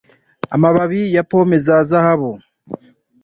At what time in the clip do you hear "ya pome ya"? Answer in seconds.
1.15-1.77